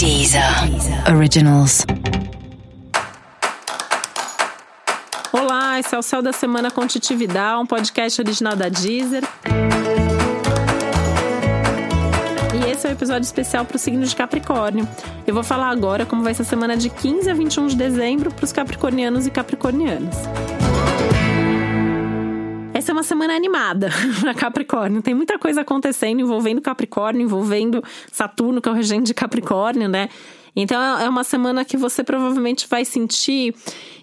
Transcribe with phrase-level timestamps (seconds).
[0.00, 0.42] Deezer
[1.14, 1.84] Originals.
[5.30, 9.22] Olá, esse é o Céu da Semana com Titividade, um podcast original da Deezer.
[12.54, 14.88] E esse é o um episódio especial para o signo de Capricórnio.
[15.26, 18.32] Eu vou falar agora como vai ser a semana de 15 a 21 de dezembro
[18.32, 20.16] para os capricornianos e capricornianas.
[22.80, 23.90] Essa é uma semana animada
[24.22, 25.02] para Capricórnio.
[25.02, 30.08] Tem muita coisa acontecendo envolvendo Capricórnio, envolvendo Saturno, que é o regente de Capricórnio, né?
[30.56, 33.54] Então é uma semana que você provavelmente vai sentir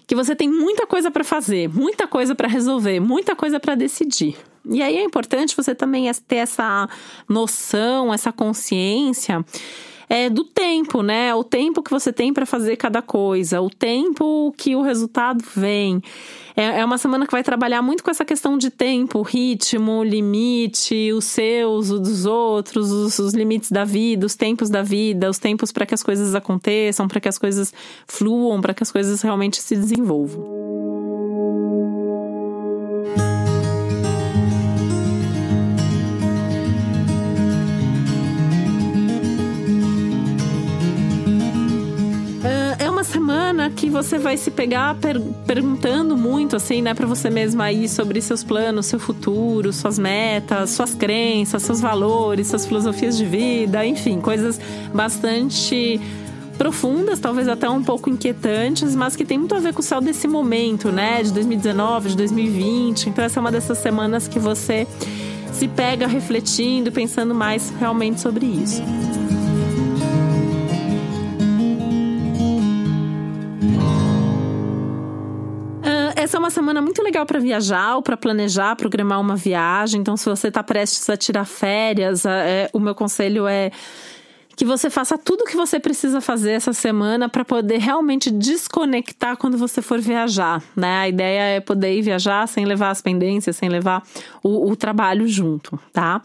[0.06, 4.36] que você tem muita coisa para fazer, muita coisa para resolver, muita coisa para decidir.
[4.70, 6.88] E aí é importante você também ter essa
[7.28, 9.44] noção, essa consciência
[10.08, 11.34] é, do tempo, né?
[11.34, 16.02] O tempo que você tem para fazer cada coisa, o tempo que o resultado vem.
[16.56, 21.12] É, é uma semana que vai trabalhar muito com essa questão de tempo, ritmo, limite,
[21.12, 25.38] os seus, os dos outros, os, os limites da vida, os tempos da vida, os
[25.38, 27.72] tempos para que as coisas aconteçam, para que as coisas
[28.06, 30.57] fluam, para que as coisas realmente se desenvolvam.
[43.88, 48.44] Você vai se pegar per perguntando muito, assim, né, para você mesma aí sobre seus
[48.44, 54.60] planos, seu futuro, suas metas, suas crenças, seus valores, suas filosofias de vida, enfim, coisas
[54.92, 56.00] bastante
[56.58, 60.00] profundas, talvez até um pouco inquietantes, mas que tem muito a ver com o céu
[60.00, 63.08] desse momento, né, de 2019, de 2020.
[63.08, 64.86] Então, essa é uma dessas semanas que você
[65.52, 68.82] se pega refletindo, pensando mais realmente sobre isso.
[76.48, 80.00] Uma semana muito legal para viajar ou para planejar, programar uma viagem.
[80.00, 83.70] Então, se você está prestes a tirar férias, é, o meu conselho é
[84.56, 89.36] que você faça tudo o que você precisa fazer essa semana para poder realmente desconectar
[89.36, 91.00] quando você for viajar, né?
[91.00, 94.02] A ideia é poder ir viajar sem levar as pendências, sem levar
[94.42, 96.20] o, o trabalho junto, tá?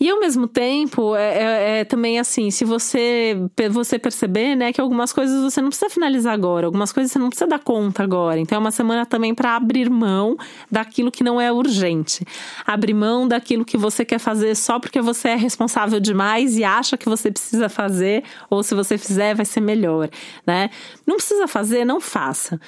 [0.00, 3.36] E ao mesmo tempo, é, é, é, também assim, se você,
[3.70, 7.28] você perceber, né, que algumas coisas você não precisa finalizar agora, algumas coisas você não
[7.28, 8.38] precisa dar conta agora.
[8.40, 10.36] Então é uma semana também para abrir mão
[10.70, 12.24] daquilo que não é urgente.
[12.66, 16.96] Abrir mão daquilo que você quer fazer só porque você é responsável demais e acha
[16.96, 20.08] que você precisa fazer, ou se você fizer, vai ser melhor,
[20.46, 20.70] né?
[21.06, 22.60] Não precisa fazer, não faça.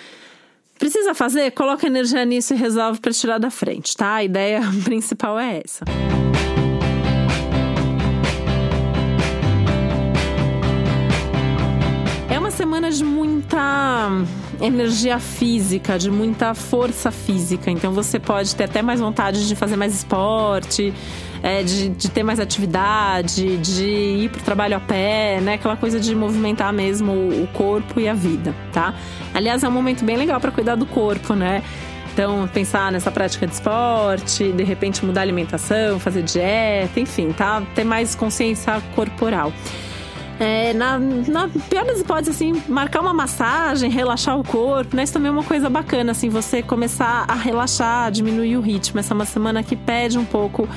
[0.79, 1.53] Precisa fazer?
[1.53, 4.17] Coloca energia nisso e resolve para tirar da frente, tá?
[4.17, 5.85] A ideia principal é essa.
[12.67, 14.11] Semana de muita
[14.61, 17.71] energia física, de muita força física.
[17.71, 20.93] Então você pode ter até mais vontade de fazer mais esporte,
[21.45, 25.55] é, de, de, ter mais atividade, de ir pro trabalho a pé, né?
[25.55, 28.97] Aquela coisa de movimentar mesmo o corpo e a vida, tá?
[29.33, 31.63] Aliás, é um momento bem legal para cuidar do corpo, né?
[32.13, 37.63] Então, pensar nessa prática de esporte, de repente mudar a alimentação, fazer dieta, enfim, tá?
[37.77, 39.53] Ter mais consciência corporal.
[40.39, 45.03] É, na, na pior das hipóteses, assim, marcar uma massagem, relaxar o corpo, né?
[45.03, 49.01] Isso também é uma coisa bacana, assim, você começar a relaxar, diminuir o ritmo.
[49.01, 50.69] Essa é uma semana que pede um pouco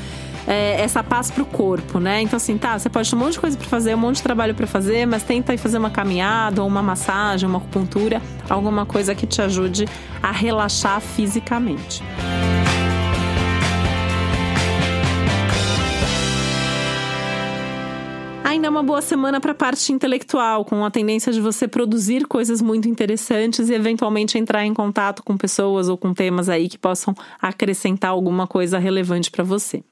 [0.47, 2.21] é, essa paz pro corpo, né?
[2.21, 4.23] Então, assim, tá, você pode ter um monte de coisa para fazer, um monte de
[4.23, 8.85] trabalho para fazer, mas tenta ir fazer uma caminhada, ou uma massagem, uma acupuntura, alguma
[8.85, 9.85] coisa que te ajude
[10.23, 12.01] a relaxar fisicamente.
[18.49, 22.25] Ainda é uma boa semana para a parte intelectual, com a tendência de você produzir
[22.25, 26.75] coisas muito interessantes e eventualmente entrar em contato com pessoas ou com temas aí que
[26.75, 29.83] possam acrescentar alguma coisa relevante para você.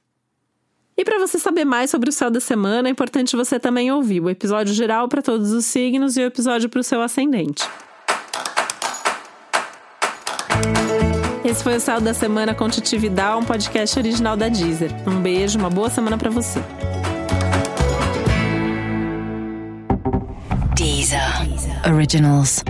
[0.97, 4.21] E para você saber mais sobre o céu da semana, é importante você também ouvir
[4.21, 7.63] o episódio geral para todos os signos e o episódio para o seu ascendente.
[11.45, 14.89] Esse foi o Céu da Semana com Titividade, um podcast original da Deezer.
[15.07, 16.59] Um beijo, uma boa semana para você.
[21.07, 21.85] Deezer.
[21.85, 22.63] Originals.